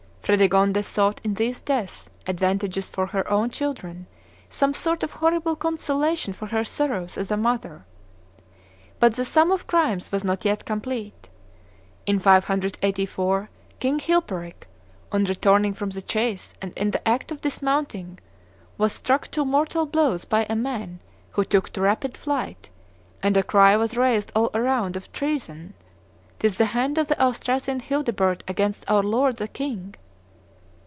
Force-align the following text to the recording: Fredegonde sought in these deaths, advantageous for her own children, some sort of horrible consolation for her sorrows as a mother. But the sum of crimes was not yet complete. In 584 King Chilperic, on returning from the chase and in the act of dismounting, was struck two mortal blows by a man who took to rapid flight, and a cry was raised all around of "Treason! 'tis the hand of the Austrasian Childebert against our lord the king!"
Fredegonde 0.23 0.81
sought 0.81 1.19
in 1.25 1.33
these 1.33 1.59
deaths, 1.59 2.09
advantageous 2.25 2.87
for 2.87 3.07
her 3.07 3.29
own 3.29 3.49
children, 3.49 4.07
some 4.47 4.73
sort 4.73 5.03
of 5.03 5.11
horrible 5.11 5.57
consolation 5.57 6.31
for 6.31 6.45
her 6.45 6.63
sorrows 6.63 7.17
as 7.17 7.31
a 7.31 7.35
mother. 7.35 7.83
But 8.97 9.15
the 9.15 9.25
sum 9.25 9.51
of 9.51 9.67
crimes 9.67 10.09
was 10.09 10.23
not 10.23 10.45
yet 10.45 10.63
complete. 10.63 11.27
In 12.05 12.17
584 12.17 13.49
King 13.81 13.99
Chilperic, 13.99 14.69
on 15.11 15.25
returning 15.25 15.73
from 15.73 15.89
the 15.89 16.01
chase 16.01 16.53
and 16.61 16.71
in 16.77 16.91
the 16.91 17.05
act 17.05 17.33
of 17.33 17.41
dismounting, 17.41 18.17
was 18.77 18.93
struck 18.93 19.29
two 19.29 19.43
mortal 19.43 19.85
blows 19.85 20.23
by 20.23 20.45
a 20.49 20.55
man 20.55 21.01
who 21.31 21.43
took 21.43 21.71
to 21.73 21.81
rapid 21.81 22.15
flight, 22.15 22.69
and 23.21 23.35
a 23.35 23.43
cry 23.43 23.75
was 23.75 23.97
raised 23.97 24.31
all 24.33 24.49
around 24.53 24.95
of 24.95 25.11
"Treason! 25.11 25.73
'tis 26.39 26.57
the 26.57 26.65
hand 26.71 26.97
of 26.97 27.09
the 27.09 27.21
Austrasian 27.21 27.81
Childebert 27.81 28.45
against 28.47 28.89
our 28.89 29.03
lord 29.03 29.35
the 29.35 29.49
king!" 29.49 29.93